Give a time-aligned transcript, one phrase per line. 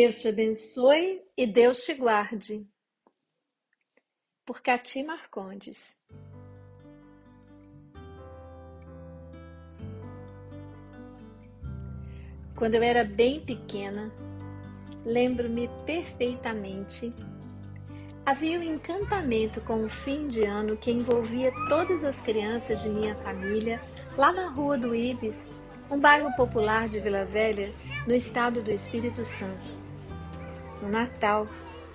[0.00, 2.64] Deus te abençoe e Deus te guarde.
[4.46, 5.96] Por Cati Marcondes.
[12.54, 14.12] Quando eu era bem pequena,
[15.04, 17.12] lembro-me perfeitamente,
[18.24, 23.16] havia um encantamento com o fim de ano que envolvia todas as crianças de minha
[23.16, 23.82] família
[24.16, 25.48] lá na Rua do Ibis,
[25.90, 27.74] um bairro popular de Vila Velha,
[28.06, 29.77] no estado do Espírito Santo.
[30.82, 31.46] No Natal,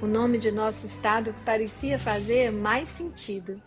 [0.02, 3.62] o nome de nosso estado parecia fazer mais sentido.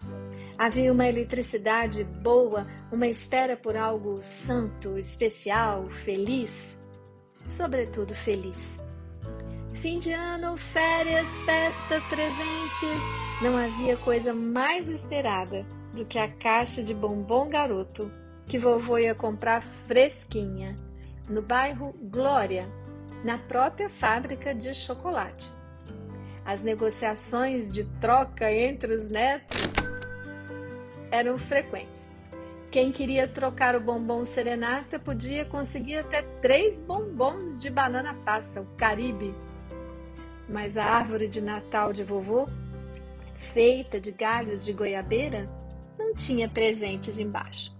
[0.58, 6.78] Havia uma eletricidade boa, uma espera por algo santo, especial, feliz,
[7.46, 8.76] sobretudo feliz.
[9.76, 13.02] Fim de ano, férias, festa, presentes.
[13.42, 18.10] Não havia coisa mais esperada do que a caixa de bombom garoto
[18.46, 20.76] que vovô ia comprar fresquinha
[21.28, 22.62] no bairro Glória,
[23.24, 25.50] na própria fábrica de chocolate.
[26.44, 29.62] As negociações de troca entre os netos
[31.10, 32.08] eram frequentes.
[32.70, 38.66] Quem queria trocar o bombom serenata podia conseguir até três bombons de banana passa, o
[38.76, 39.34] Caribe.
[40.48, 42.46] Mas a árvore de Natal de vovô,
[43.34, 45.46] feita de galhos de goiabeira,
[45.98, 47.76] não tinha presentes embaixo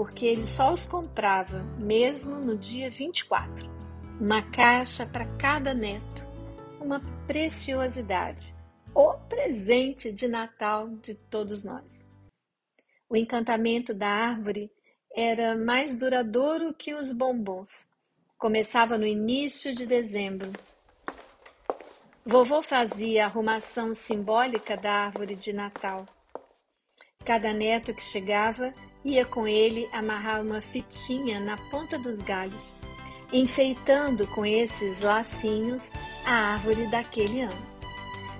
[0.00, 3.69] porque ele só os comprava mesmo no dia 24.
[4.20, 6.26] Uma caixa para cada neto,
[6.78, 8.54] uma preciosidade,
[8.94, 12.04] o presente de Natal de todos nós.
[13.08, 14.70] O encantamento da árvore
[15.16, 17.88] era mais duradouro que os bombons.
[18.36, 20.52] Começava no início de dezembro.
[22.22, 26.04] Vovô fazia a arrumação simbólica da árvore de Natal.
[27.24, 32.76] Cada neto que chegava ia com ele amarrar uma fitinha na ponta dos galhos,
[33.32, 35.90] enfeitando com esses lacinhos
[36.26, 37.70] a árvore daquele ano.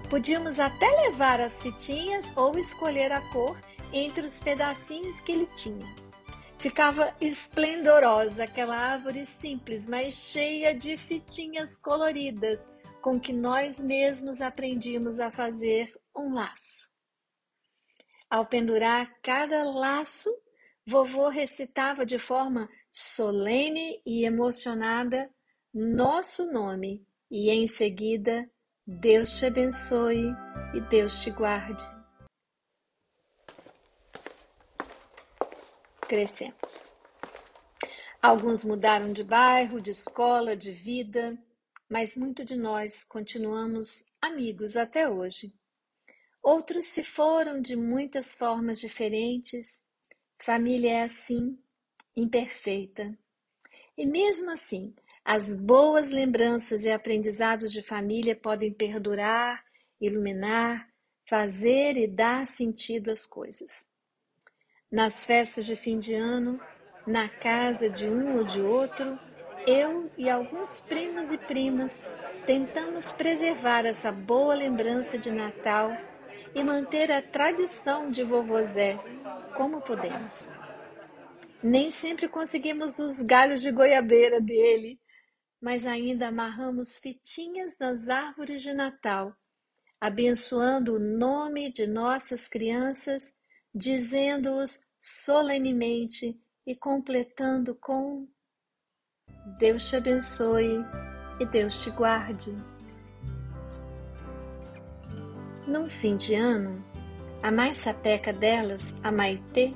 [0.09, 3.57] Podíamos até levar as fitinhas ou escolher a cor
[3.93, 5.87] entre os pedacinhos que ele tinha.
[6.59, 12.69] Ficava esplendorosa aquela árvore simples, mas cheia de fitinhas coloridas,
[13.01, 16.91] com que nós mesmos aprendíamos a fazer um laço.
[18.29, 20.29] Ao pendurar cada laço,
[20.87, 25.31] vovô recitava de forma solene e emocionada
[25.73, 28.51] nosso nome e em seguida
[28.87, 30.33] Deus te abençoe
[30.75, 31.83] e Deus te guarde.
[36.09, 36.89] Crescemos.
[38.21, 41.39] Alguns mudaram de bairro, de escola, de vida,
[41.89, 45.55] mas muito de nós continuamos amigos até hoje.
[46.43, 49.87] Outros se foram de muitas formas diferentes.
[50.39, 51.57] Família é assim,
[52.17, 53.17] imperfeita.
[53.97, 54.95] E mesmo assim,
[55.25, 59.63] as boas lembranças e aprendizados de família podem perdurar,
[60.01, 60.89] iluminar,
[61.29, 63.89] fazer e dar sentido às coisas.
[64.91, 66.61] Nas festas de fim de ano,
[67.07, 69.19] na casa de um ou de outro,
[69.67, 72.03] eu e alguns primos e primas
[72.47, 75.97] tentamos preservar essa boa lembrança de Natal
[76.55, 78.99] e manter a tradição de vovô Zé
[79.55, 80.51] como podemos.
[81.63, 84.99] Nem sempre conseguimos os galhos de goiabeira dele,
[85.61, 89.37] mas ainda amarramos fitinhas nas árvores de Natal,
[90.01, 93.35] abençoando o nome de nossas crianças,
[93.75, 98.27] dizendo-os solenemente e completando com
[99.59, 100.79] Deus te abençoe
[101.41, 102.55] e Deus te guarde.
[105.67, 106.85] Num fim de ano,
[107.43, 109.73] a mais sapeca delas, a Maitê,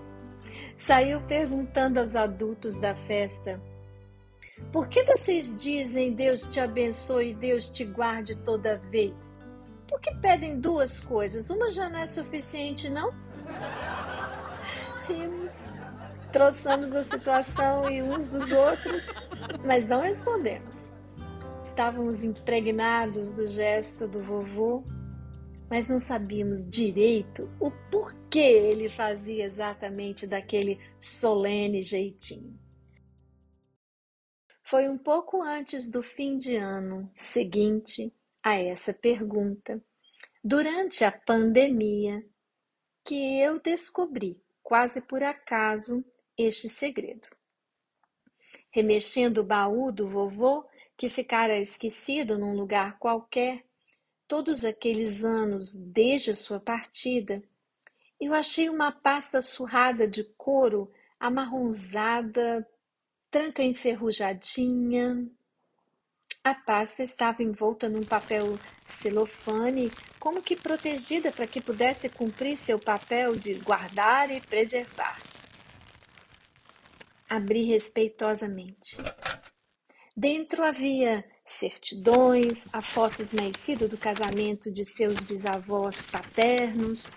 [0.76, 3.60] saiu perguntando aos adultos da festa:
[4.72, 9.38] Por que vocês dizem Deus te abençoe e Deus te guarde toda vez?
[9.88, 11.50] Por que pedem duas coisas?
[11.50, 13.10] Uma já não é suficiente, não?
[15.06, 15.72] Rimos,
[16.32, 19.12] troçamos da situação e uns dos outros,
[19.64, 20.90] mas não respondemos.
[21.62, 24.82] Estávamos impregnados do gesto do vovô
[25.74, 32.56] mas não sabíamos direito o porquê ele fazia exatamente daquele solene jeitinho.
[34.62, 39.82] Foi um pouco antes do fim de ano seguinte a essa pergunta,
[40.44, 42.24] durante a pandemia,
[43.04, 46.04] que eu descobri, quase por acaso,
[46.38, 47.26] este segredo.
[48.70, 50.64] Remexendo o baú do vovô,
[50.96, 53.64] que ficara esquecido num lugar qualquer,
[54.26, 57.42] todos aqueles anos desde a sua partida,
[58.20, 62.66] eu achei uma pasta surrada de couro amarronzada,
[63.30, 65.28] tranca enferrujadinha.
[66.42, 72.78] A pasta estava envolta num papel celofane, como que protegida para que pudesse cumprir seu
[72.78, 75.18] papel de guardar e preservar.
[77.28, 78.96] Abri respeitosamente.
[80.16, 87.10] Dentro havia certidões, a foto esmaecida do casamento de seus bisavós paternos,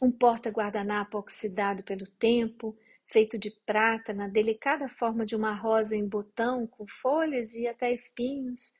[0.00, 2.76] um porta-guardanapo oxidado pelo tempo,
[3.06, 7.92] feito de prata na delicada forma de uma rosa em botão com folhas e até
[7.92, 8.72] espinhos,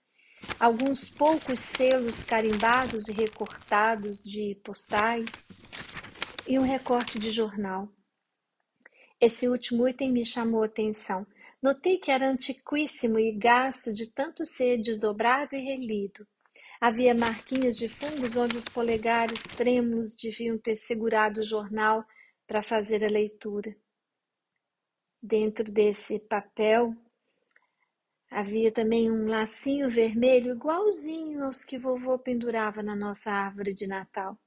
[0.59, 5.45] alguns poucos selos carimbados e recortados de postais
[6.47, 7.89] e um recorte de jornal.
[9.21, 11.27] Esse último item me chamou a atenção.
[11.65, 16.29] Notei que era antiquíssimo e gasto de tanto ser desdobrado e relido.
[16.79, 22.05] Havia marquinhas de fungos onde os polegares trêmulos deviam ter segurado o jornal
[22.47, 23.75] para fazer a leitura.
[25.23, 26.95] Dentro desse papel
[28.31, 34.39] havia também um lacinho vermelho igualzinho aos que vovô pendurava na nossa árvore de Natal.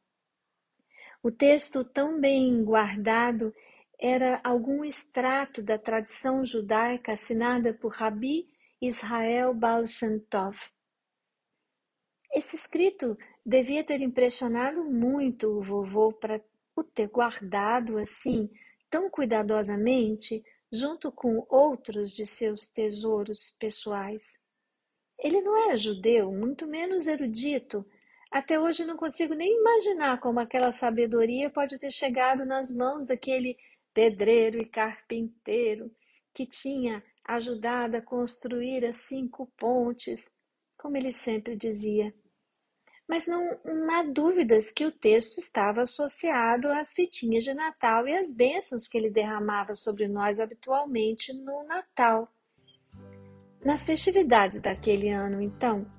[1.24, 3.52] O texto, tão bem guardado,
[4.00, 8.48] era algum extrato da tradição judaica assinada por Rabi
[8.82, 10.58] Israel Baal Shem Tov.
[12.32, 16.40] Esse escrito devia ter impressionado muito o vovô para
[16.76, 18.50] o ter guardado assim,
[18.90, 24.38] tão cuidadosamente, junto com outros de seus tesouros pessoais.
[25.18, 27.84] Ele não era judeu, muito menos erudito.
[28.30, 33.58] Até hoje não consigo nem imaginar como aquela sabedoria pode ter chegado nas mãos daquele
[33.98, 35.90] pedreiro e carpinteiro
[36.32, 40.30] que tinha ajudado a construir as cinco pontes,
[40.78, 42.14] como ele sempre dizia.
[43.10, 48.16] Mas não, não há dúvidas que o texto estava associado às fitinhas de Natal e
[48.16, 52.32] às bênçãos que ele derramava sobre nós habitualmente no Natal.
[53.66, 55.92] Nas festividades daquele ano, então,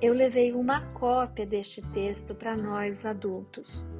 [0.00, 3.90] eu levei uma cópia deste texto para nós adultos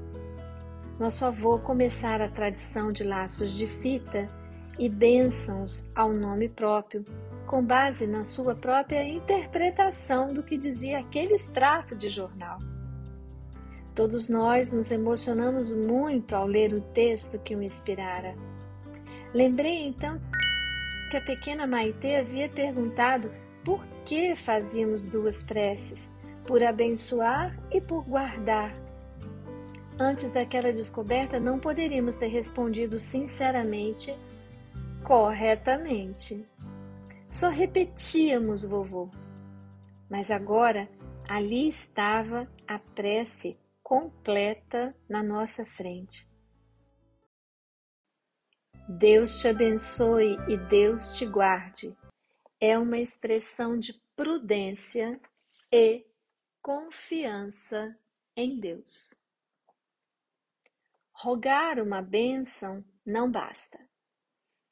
[0.98, 4.28] nosso avô começara a tradição de laços de fita
[4.78, 7.04] e bênçãos ao nome próprio,
[7.46, 12.58] com base na sua própria interpretação do que dizia aquele extrato de jornal.
[13.94, 18.34] Todos nós nos emocionamos muito ao ler o texto que o inspirara.
[19.32, 20.20] Lembrei então
[21.10, 23.30] que a pequena Maitê havia perguntado
[23.64, 26.10] por que fazíamos duas preces,
[26.44, 28.74] por abençoar e por guardar
[29.98, 34.16] Antes daquela descoberta, não poderíamos ter respondido sinceramente,
[35.04, 36.44] corretamente.
[37.30, 39.08] Só repetíamos vovô.
[40.10, 40.88] Mas agora
[41.28, 46.28] ali estava a prece completa na nossa frente.
[48.88, 51.96] Deus te abençoe e Deus te guarde.
[52.60, 55.20] É uma expressão de prudência
[55.72, 56.04] e
[56.60, 57.96] confiança
[58.36, 59.23] em Deus.
[61.24, 63.78] Rogar uma bênção não basta.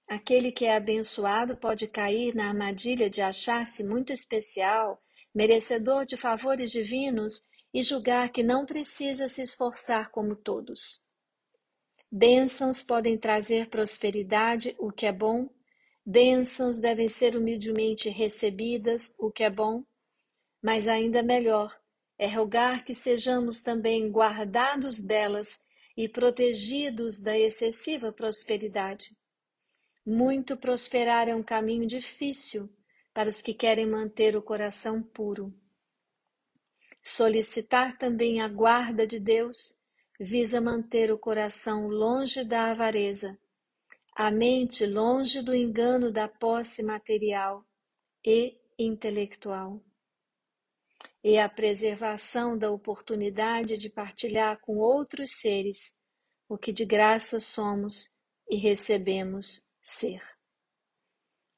[0.06, 5.02] Aquele que é abençoado pode cair na armadilha de achar-se muito especial,
[5.34, 11.00] merecedor de favores divinos e julgar que não precisa se esforçar como todos.
[12.10, 15.48] Bênçãos podem trazer prosperidade, o que é bom.
[16.04, 19.82] Bênçãos devem ser humildemente recebidas, o que é bom.
[20.62, 21.74] Mas ainda melhor
[22.18, 25.58] é rogar que sejamos também guardados delas
[25.96, 29.16] e protegidos da excessiva prosperidade.
[30.04, 32.68] Muito prosperar é um caminho difícil
[33.12, 35.54] para os que querem manter o coração puro.
[37.02, 39.76] Solicitar também a guarda de Deus
[40.18, 43.38] visa manter o coração longe da avareza,
[44.14, 47.64] a mente longe do engano da posse material
[48.24, 49.82] e intelectual
[51.22, 56.00] e a preservação da oportunidade de partilhar com outros seres
[56.48, 58.12] o que de graça somos
[58.50, 60.22] e recebemos ser.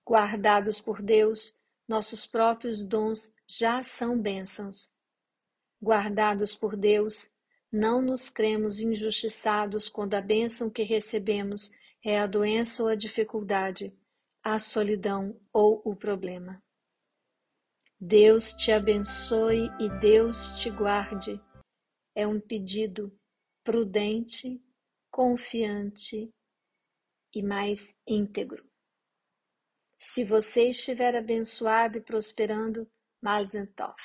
[0.06, 1.54] Guardados por Deus,
[1.88, 4.92] nossos próprios dons já são bênçãos.
[5.82, 7.30] Guardados por Deus,
[7.72, 11.70] não nos cremos injustiçados quando a bênção que recebemos
[12.04, 13.98] é a doença ou a dificuldade,
[14.42, 16.62] a solidão ou o problema.
[18.06, 21.40] Deus te abençoe e Deus te guarde.
[22.14, 23.18] É um pedido
[23.64, 24.62] prudente,
[25.10, 26.30] confiante
[27.34, 28.62] e mais íntegro.
[29.98, 32.86] Se você estiver abençoado e prosperando,
[33.22, 33.96] Malzentov.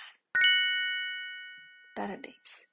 [1.93, 2.69] Parabéns.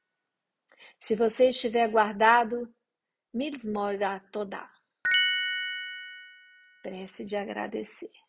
[0.97, 2.73] Se você estiver guardado,
[3.35, 4.73] Milsmorda toda.
[6.85, 8.26] Prece de agradecer.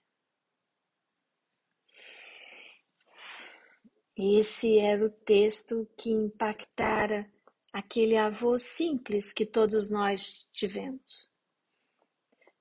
[4.19, 7.31] Esse era o texto que impactara
[7.71, 11.31] aquele avô simples que todos nós tivemos.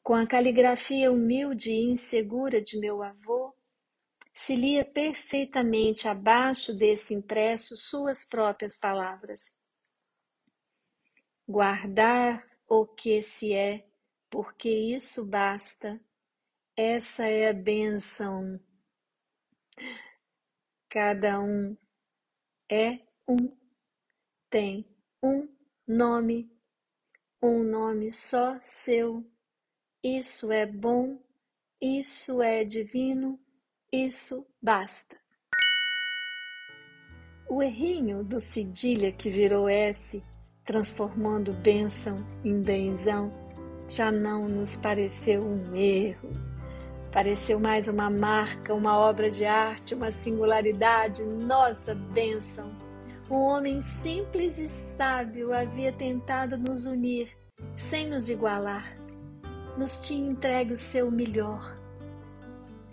[0.02, 3.54] Com a caligrafia humilde e insegura de meu avô,
[4.34, 9.54] se lia perfeitamente abaixo desse impresso suas próprias palavras.
[11.48, 13.88] Guardar o que se é,
[14.28, 15.98] porque isso basta,
[16.76, 18.60] essa é a benção.
[20.88, 21.76] Cada um
[22.70, 23.50] é um,
[24.48, 24.86] tem
[25.20, 25.48] um
[25.86, 26.48] nome,
[27.42, 29.24] um nome só seu.
[30.02, 31.20] Isso é bom,
[31.82, 33.38] isso é divino,
[33.92, 35.18] isso basta.
[37.48, 40.22] O errinho do cedilha que virou S,
[40.64, 43.32] transformando bênção em benzão,
[43.88, 46.45] já não nos pareceu um erro.
[47.16, 52.70] Pareceu mais uma marca, uma obra de arte, uma singularidade, nossa bênção.
[53.30, 57.30] Um homem simples e sábio havia tentado nos unir,
[57.74, 58.94] sem nos igualar
[59.78, 61.74] nos tinha entregue o seu melhor.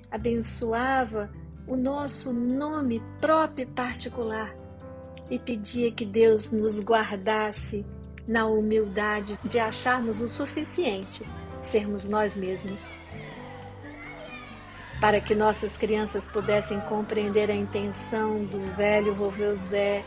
[0.10, 1.30] Abençoava
[1.68, 4.56] o nosso nome próprio e particular
[5.30, 7.86] e pedia que Deus nos guardasse
[8.26, 11.26] na humildade de acharmos o suficiente
[11.62, 12.90] sermos nós mesmos.
[15.04, 20.02] Para que nossas crianças pudessem compreender a intenção do velho vovô Zé,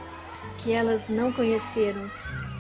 [0.57, 2.11] que elas não conheceram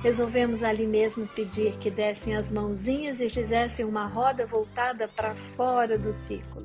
[0.03, 5.99] Resolvemos ali mesmo pedir que dessem as mãozinhas e fizessem uma roda voltada para fora
[5.99, 6.65] do círculo.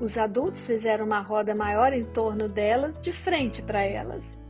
[0.00, 4.40] Os adultos fizeram uma roda maior em torno delas, de frente para elas.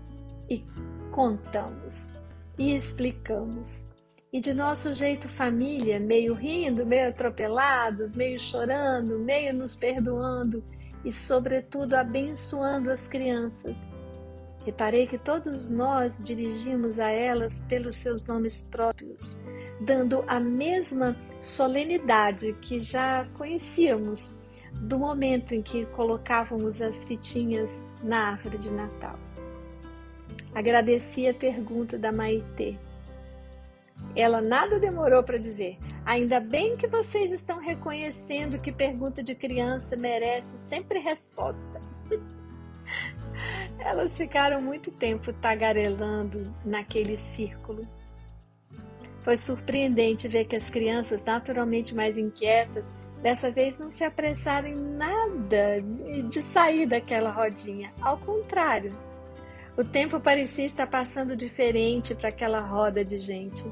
[0.48, 0.64] E
[1.10, 2.12] contamos,
[2.56, 3.91] e explicamos.
[4.32, 10.64] E de nosso jeito família, meio rindo, meio atropelados, meio chorando, meio nos perdoando
[11.04, 13.86] e, sobretudo, abençoando as crianças
[14.64, 19.44] Reparei que todos nós dirigimos a elas pelos seus nomes próprios,
[19.80, 24.38] dando a mesma solenidade que já conhecíamos
[24.82, 29.18] do momento em que colocávamos as fitinhas na árvore de Natal.
[30.54, 32.78] Agradeci a pergunta da Maitê.
[34.14, 39.96] Ela nada demorou para dizer: Ainda bem que vocês estão reconhecendo que pergunta de criança
[39.96, 41.80] merece sempre resposta.
[43.78, 47.82] Elas ficaram muito tempo tagarelando naquele círculo.
[49.20, 54.74] Foi surpreendente ver que as crianças, naturalmente mais inquietas, dessa vez não se apressaram em
[54.74, 55.80] nada
[56.28, 57.92] de sair daquela rodinha.
[58.02, 58.90] Ao contrário,
[59.76, 63.64] o tempo parecia estar passando diferente para aquela roda de gente.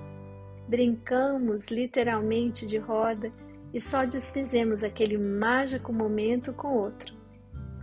[0.70, 3.32] Brincamos literalmente de roda
[3.74, 7.12] e só desfizemos aquele mágico momento com outro.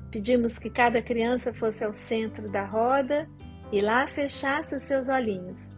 [0.09, 3.27] Pedimos que cada criança fosse ao centro da roda
[3.73, 5.71] e lá fechasse os seus olhinhos.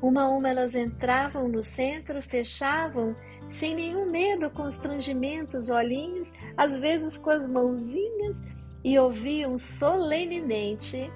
[0.00, 3.14] Uma a uma elas entravam no centro, fechavam,
[3.50, 8.40] sem nenhum medo, constrangimento, os olhinhos, às vezes com as mãozinhas,
[8.82, 11.12] e ouviam solenemente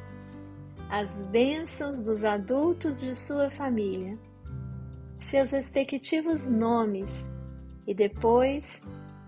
[0.91, 4.19] as bênçãos dos adultos de sua família,
[5.19, 7.31] seus respectivos nomes,
[7.87, 8.83] e depois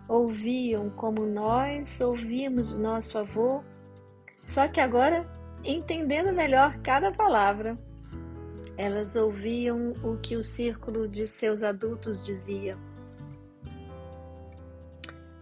[0.08, 3.62] ouviam como nós ouvimos nosso avô,
[4.44, 5.26] só que agora
[5.64, 7.76] entendendo melhor cada palavra.
[8.76, 12.74] Elas ouviam o que o círculo de seus adultos dizia.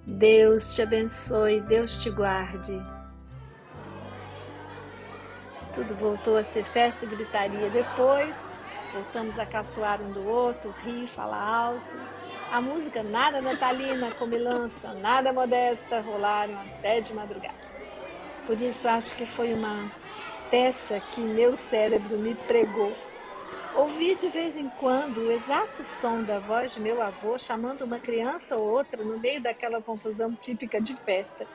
[0.05, 2.73] Deus te abençoe, Deus te guarde.
[5.75, 7.71] Tudo voltou a ser festa e gritaria.
[7.71, 8.51] Depois,
[8.93, 11.97] voltamos a caçoar um do outro, rir, falar alto.
[12.51, 17.69] A música nada natalina, comilança, nada modesta rolaram até de madrugada.
[18.47, 19.91] Por isso acho que foi uma
[20.51, 22.93] peça que meu cérebro me pregou.
[23.77, 28.01] Ouvi de vez em quando o exato som da voz de meu avô chamando uma
[28.01, 31.47] criança ou outra no meio daquela confusão típica de festa.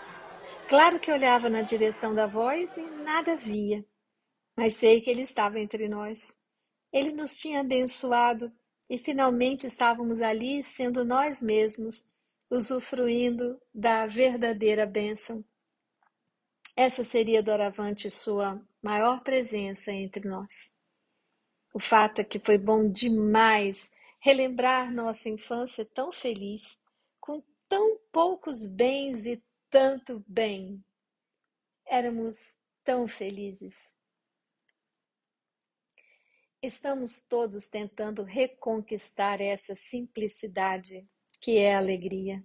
[0.69, 3.83] Claro que olhava na direção da voz e nada via,
[4.55, 6.37] mas sei que ele estava entre nós.
[6.93, 8.53] Ele nos tinha abençoado
[8.87, 12.07] e finalmente estávamos ali sendo nós mesmos,
[12.51, 15.43] usufruindo da verdadeira bênção.
[16.75, 20.71] Essa seria doravante sua maior presença entre nós.
[21.73, 26.79] O fato é que foi bom demais relembrar nossa infância tão feliz,
[27.19, 30.83] com tão poucos bens e tanto bem.
[31.87, 33.95] Éramos tão felizes.
[36.63, 41.05] Estamos todos tentando reconquistar essa simplicidade
[41.41, 42.41] que é alegria.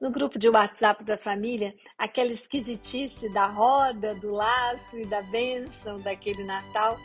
[0.00, 5.98] no grupo de WhatsApp da família, aquela esquisitice da roda, do laço e da bênção
[5.98, 6.98] daquele Natal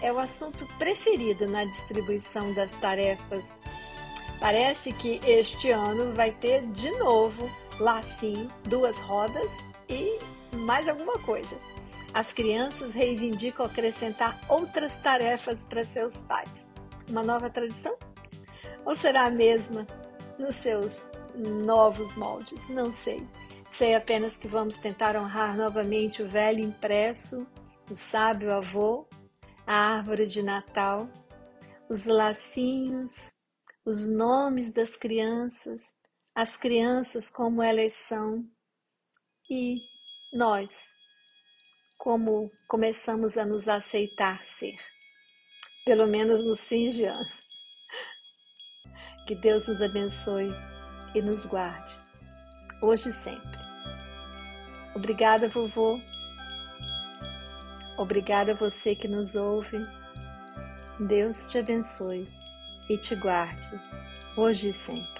[0.00, 3.60] é o assunto preferido na distribuição das tarefas.
[4.40, 9.50] Parece que este ano vai ter de novo lacinho, duas rodas
[9.90, 10.18] e
[10.56, 11.54] mais alguma coisa.
[12.14, 16.68] As crianças reivindicam acrescentar outras tarefas para seus pais.
[17.08, 17.96] Uma nova tradição?
[18.84, 19.86] Ou será a mesma
[20.38, 22.68] nos seus novos moldes?
[22.70, 23.26] Não sei.
[23.72, 27.46] Sei apenas que vamos tentar honrar novamente o velho impresso,
[27.90, 29.06] o sábio avô,
[29.66, 31.08] a árvore de Natal,
[31.88, 33.36] os lacinhos,
[33.84, 35.94] os nomes das crianças,
[36.34, 38.44] as crianças como elas são
[39.50, 39.78] e
[40.32, 40.70] nós,
[41.98, 44.78] como começamos a nos aceitar ser,
[45.84, 47.28] pelo menos nos fins de ano.
[49.26, 50.50] Que Deus nos abençoe
[51.14, 51.96] e nos guarde,
[52.80, 53.58] hoje e sempre.
[54.94, 56.00] Obrigada, vovô.
[57.98, 59.78] Obrigada a você que nos ouve.
[61.08, 62.28] Deus te abençoe
[62.88, 63.78] e te guarde,
[64.36, 65.17] hoje e sempre.